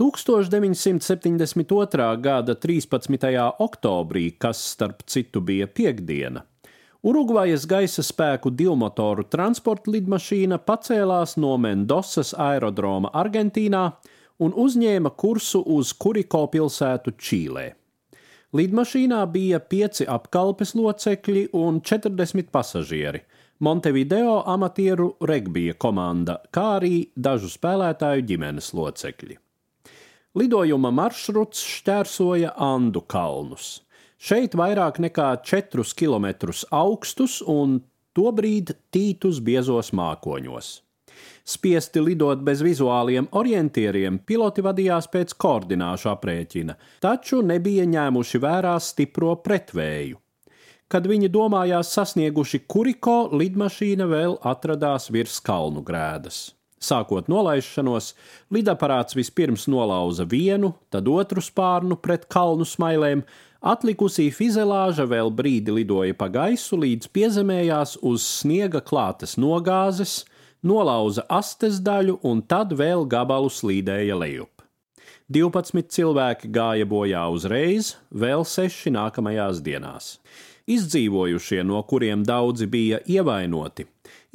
1972. 0.00 2.16
gada 2.24 2.54
13. 2.54 3.52
oktobrī, 3.58 4.30
kas 4.38 4.72
starp 4.72 5.02
citu 5.04 5.40
bija 5.44 5.66
piekdiena, 5.66 6.44
Urugvajas 7.00 7.64
gaisa 7.64 8.02
spēku 8.04 8.50
divmotoru 8.52 9.24
transporta 9.32 9.88
lidmašīna 9.92 10.58
pacēlās 10.64 11.36
no 11.40 11.54
Mendosas 11.56 12.34
aerodroma 12.36 13.08
Argentīnā 13.16 13.84
un 14.44 14.52
uzņēma 14.64 15.10
kursu 15.16 15.62
uz 15.76 15.94
Kuriko 15.96 16.46
pilsētu 16.52 17.14
Čīlē. 17.16 17.66
Lidmašīnā 18.56 19.20
bija 19.32 19.60
pieci 19.60 20.04
apkalpes 20.08 20.74
locekļi 20.76 21.48
un 21.56 21.80
40 21.80 22.50
pasažieri, 22.52 23.20
Montevideo 23.60 24.42
amatieru 24.48 25.14
regbija 25.28 25.76
komanda, 25.76 26.40
kā 26.52 26.80
arī 26.80 27.12
dažu 27.16 27.48
spēlētāju 27.52 28.24
ģimenes 28.32 28.74
locekļi. 28.76 29.36
Lidojuma 30.38 30.92
maršruts 30.94 31.58
šķērsoja 31.66 32.52
Andu 32.62 33.00
kalnus. 33.02 33.80
Šeit 34.14 34.52
vairāk 34.54 35.00
nekā 35.02 35.32
4 35.42 35.82
km 35.98 36.52
augstus 36.70 37.40
un 37.42 37.80
tobrīd 38.14 38.70
tītus 38.94 39.40
biezos 39.42 39.90
mākoņos. 39.90 40.68
Spiesti 41.42 41.98
lidot 42.04 42.44
bez 42.46 42.62
vizuāliem 42.62 43.26
orientieriem, 43.34 44.20
piloti 44.22 44.62
vadījās 44.62 45.10
pēc 45.10 45.34
koordināšu 45.34 46.12
aprēķina, 46.12 46.78
taču 47.02 47.42
nebija 47.42 47.88
ņēmuši 47.90 48.42
vērā 48.46 48.76
stipro 48.78 49.34
pretvēju. 49.42 50.20
Kad 50.90 51.10
viņi 51.10 51.26
domājās 51.26 51.90
sasnieguši 51.98 52.62
Kuriko, 52.70 53.18
lidmašīna 53.34 54.06
vēl 54.06 54.38
atradās 54.46 55.10
virs 55.10 55.42
kalnu 55.42 55.82
grēdas. 55.82 56.52
Sākot 56.80 57.26
nolaišanos, 57.28 58.14
lidaparāts 58.48 59.16
vispirms 59.18 59.66
nolauza 59.68 60.24
vienu, 60.24 60.72
tad 60.88 61.08
otru 61.12 61.42
spārnu 61.44 61.98
pret 62.00 62.24
kalnu 62.32 62.64
smailēm, 62.64 63.26
Atlikusī 63.60 64.30
fizelāža 64.32 65.04
vēl 65.04 65.28
brīdi 65.36 65.74
lidoja 65.76 66.14
pa 66.16 66.30
gaisu, 66.32 66.78
līdz 66.80 67.10
piezemējās 67.12 67.98
uz 68.00 68.24
sniega 68.24 68.80
klātes 68.80 69.36
nogāzes, 69.36 70.22
nolauza 70.64 71.26
astes 71.28 71.82
daļu 71.84 72.16
un 72.24 72.40
tad 72.40 72.72
vēl 72.72 73.04
gabalu 73.04 73.52
slīdēja 73.52 74.16
lejup. 74.16 74.64
12 75.28 75.92
cilvēki 75.92 76.48
gāja 76.48 76.88
bojā 76.88 77.26
uzreiz, 77.28 77.98
vēl 78.08 78.46
seši 78.48 78.94
nākamajās 78.96 79.60
dienās. 79.60 80.14
Izdzīvojušie, 80.70 81.60
no 81.60 81.82
kuriem 81.84 82.24
daudzi 82.24 82.64
bija 82.66 83.02
ievainoti, 83.04 83.84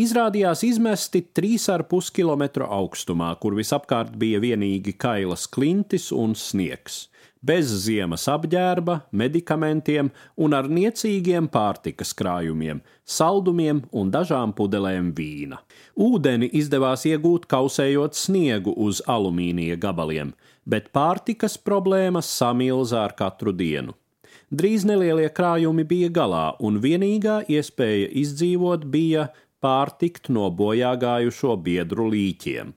izrādījās 0.00 0.64
izmesti 0.66 1.24
3,5 1.36 2.12
km 2.14 2.66
augstumā, 2.66 3.32
kur 3.40 3.56
visapkārt 3.58 4.16
bija 4.18 4.42
vienīgi 4.42 4.96
kailas 4.98 5.48
klintis 5.50 6.10
un 6.12 6.34
sniegs 6.38 7.04
bez 7.44 7.68
ziemas 7.84 8.24
apģērba, 8.30 8.98
medikamentiem 9.12 10.10
un 10.40 10.54
ar 10.56 10.68
niecīgiem 10.72 11.48
pārtikas 11.52 12.14
krājumiem, 12.16 12.80
saldumiem 13.04 13.82
un 13.92 14.12
dažām 14.14 14.54
pudelēm 14.56 15.10
vīna. 15.16 15.60
Ūdeni 16.00 16.48
izdevās 16.60 17.04
iegūt 17.10 17.48
kausējot 17.50 18.16
sniegu 18.16 18.72
uz 18.86 19.02
alumīnija 19.16 19.76
gabaliem, 19.80 20.32
bet 20.64 20.88
pārtikas 20.96 21.58
problēmas 21.60 22.30
samilza 22.38 23.04
ar 23.04 23.16
katru 23.18 23.52
dienu. 23.52 23.94
Drīz 24.54 24.84
nelielie 24.86 25.28
krājumi 25.34 25.82
bija 25.88 26.10
galā, 26.14 26.44
un 26.62 26.76
vienīgā 26.78 27.40
iespēja 27.50 28.10
izdzīvot 28.22 28.84
bija 28.92 29.28
pārtikt 29.64 30.30
no 30.36 30.50
bojā 30.52 30.94
gājušo 31.00 31.56
biedru 31.64 32.10
līķiem. 32.12 32.74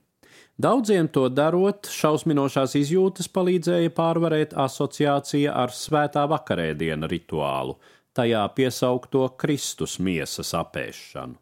Daudziem 0.58 1.06
to 1.14 1.28
darot, 1.30 1.86
šausminošās 1.86 2.72
izjūtas 2.80 3.28
palīdzēja 3.30 3.92
pārvarēt 3.94 4.56
asociācija 4.58 5.52
ar 5.54 5.70
svētā 5.70 6.24
vakarēdiena 6.32 7.06
rituālu, 7.12 7.76
tajā 8.18 8.40
piesaukto 8.56 9.28
Kristus 9.38 10.00
miesas 10.02 10.50
apēšanu. 10.58 11.38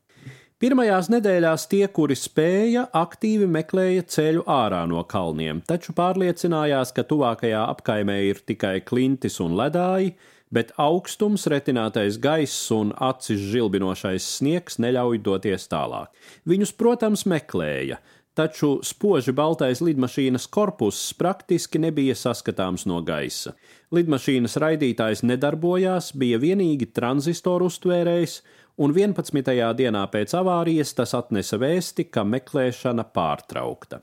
Pirmajās 0.60 1.10
nedēļās 1.12 1.66
tie, 1.68 1.82
kuri 1.92 2.14
spēja, 2.16 2.86
aktīvi 2.96 3.44
meklēja 3.48 4.04
ceļu 4.08 4.44
ārā 4.48 4.82
no 4.88 5.02
kalniem, 5.04 5.58
taču 5.68 5.92
pārliecinājās, 5.96 6.94
ka 6.96 7.04
tuvākajā 7.08 7.64
apkaimē 7.74 8.16
ir 8.30 8.40
tikai 8.40 8.78
klintis 8.84 9.36
un 9.44 9.52
ledāji, 9.56 10.14
bet 10.56 10.72
augstums, 10.80 11.44
retinātais 11.52 12.16
gaiss 12.22 12.70
un 12.72 12.94
acis 12.96 13.42
žilbinošais 13.52 14.26
sniegs 14.38 14.80
neļauj 14.80 15.20
doties 15.26 15.68
tālāk. 15.68 16.08
Viņus, 16.48 16.72
protams, 16.80 17.26
meklēja, 17.28 18.00
taču 18.36 18.76
spoži 18.84 19.32
baltais 19.36 19.80
lidmašīnas 19.84 20.48
korpuss 20.52 21.12
praktiski 21.20 21.80
nebija 21.80 22.16
saskatāms 22.16 22.86
no 22.88 23.02
gaisa. 23.04 23.54
Lidmašīnas 23.96 24.58
raidītājs 24.60 25.24
nedarbojās, 25.28 26.12
bija 26.16 26.40
vienīgi 26.42 26.90
tranzistoru 26.96 27.70
uztvērējs, 27.70 28.40
un 28.80 28.92
11. 28.96 29.56
dienā 29.78 30.04
pēc 30.12 30.36
avārijas 30.36 30.92
tas 30.98 31.16
atnesa 31.16 31.60
vēsti, 31.60 32.10
ka 32.12 32.26
meklēšana 32.28 33.08
pārtraukta. 33.16 34.02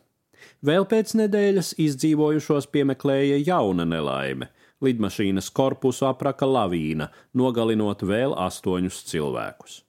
Vēl 0.64 0.86
pēc 0.90 1.14
nedēļas 1.20 1.74
izdzīvojušos 1.84 2.70
piemeklēja 2.74 3.40
jauna 3.46 3.86
nelaime. 3.88 4.50
Lidmašīnas 4.84 5.50
korpusu 5.56 6.08
apraka 6.10 6.48
lavīna, 6.50 7.10
nogalinot 7.34 8.04
vēl 8.06 8.36
astoņus 8.46 9.04
cilvēkus. 9.10 9.82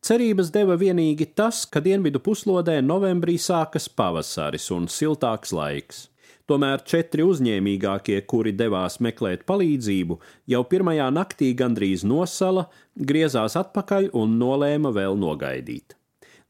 Cerības 0.00 0.48
deva 0.48 0.78
vienīgi 0.80 1.26
tas, 1.36 1.66
ka 1.68 1.82
dienvidu 1.84 2.22
puslodē 2.24 2.78
novembrī 2.80 3.34
sākas 3.36 3.88
pavasaris 3.92 4.70
un 4.72 4.88
siltāks 4.88 5.52
laiks. 5.52 6.06
Tomēr 6.48 6.80
četri 6.88 7.22
uzņēmīgākie, 7.22 8.16
kuri 8.26 8.50
devās 8.56 8.96
meklēt 9.04 9.44
palīdzību, 9.46 10.16
jau 10.50 10.62
pirmajā 10.72 11.06
naktī 11.14 11.52
gandrīz 11.54 12.02
nosala, 12.02 12.64
griezās 12.96 13.54
atpakaļ 13.60 14.08
un 14.18 14.34
nolēma 14.40 14.90
vēl 14.96 15.20
nogaidīt. 15.20 15.94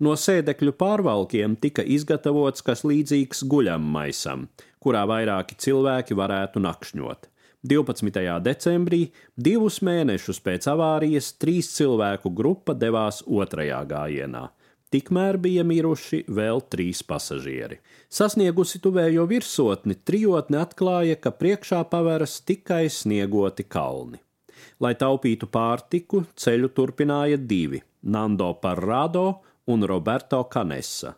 No 0.01 0.15
sēdekļu 0.17 0.73
pārvalkiem 0.81 1.59
tika 1.61 1.83
izgatavots 1.85 2.65
kas 2.65 2.87
līdzīgs 2.89 3.43
guļam 3.51 3.85
maisam, 3.99 4.47
kurā 4.81 5.03
vairāki 5.11 5.59
cilvēki 5.61 6.17
varētu 6.17 6.63
nakšņot. 6.65 7.29
12. 7.61 8.41
decembrī, 8.41 9.11
divus 9.37 9.83
mēnešus 9.85 10.39
pēc 10.41 10.65
avārijas, 10.73 11.35
trīs 11.37 11.69
cilvēku 11.77 12.33
grupa 12.33 12.73
devās 12.73 13.21
otrajā 13.29 13.83
gājienā. 13.85 14.47
Tikmēr 14.91 15.37
bija 15.39 15.63
miruši 15.63 16.25
vēl 16.27 16.65
trīs 16.73 17.05
pasažieri. 17.07 17.77
Sasniegusi 18.11 18.81
tuvējo 18.83 19.27
virsotni, 19.31 19.95
trijotne 19.95 20.59
atklāja, 20.65 21.19
ka 21.21 21.31
priekšā 21.31 21.85
paveras 21.93 22.41
tikai 22.43 22.89
sniegoti 22.91 23.69
kalni. 23.69 24.19
Lai 24.81 24.97
taupītu 24.99 25.47
pārtiku, 25.47 26.25
ceļu 26.35 26.73
turpināja 26.75 27.37
divi- 27.37 27.83
Nando 28.15 28.55
Parrado 28.55 29.43
un 29.67 29.85
Roberto 29.85 30.43
Canessa. 30.49 31.15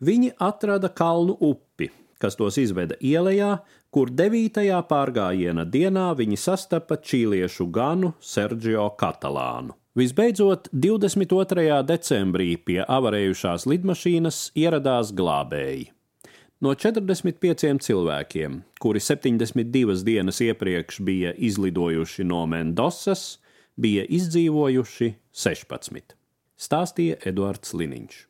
Viņi 0.00 0.34
atrada 0.38 0.88
kalnu 0.88 1.34
upi, 1.40 1.90
kas 2.20 2.36
tos 2.36 2.58
izveda 2.58 2.94
ielā, 3.00 3.58
kur 3.94 4.10
9. 4.12 4.62
pārgājiena 4.88 5.64
dienā 5.64 6.10
viņi 6.18 6.38
sastapa 6.40 6.98
čīliešu 7.00 7.68
ganu 7.72 8.12
Sergio 8.20 8.90
Katalānu. 9.00 9.76
Visbeidzot, 9.98 10.68
22. 10.72 11.80
decembrī 11.82 12.52
pie 12.62 12.82
avarējušās 12.84 13.64
lidmašīnas 13.66 14.42
ieradās 14.54 15.10
glābēji. 15.16 15.88
No 16.62 16.74
45 16.74 17.78
cilvēkiem, 17.86 18.60
kuri 18.82 19.02
72 19.02 20.04
dienas 20.06 20.40
iepriekš 20.42 21.00
bija 21.06 21.32
izlidojuši 21.34 22.26
no 22.26 22.44
Mendosas, 22.50 23.38
bija 23.78 24.04
izdzīvojuši 24.06 25.12
16. 25.34 26.16
Stāstīja 26.58 27.20
Eduards 27.30 27.74
Liniņš. 27.78 28.24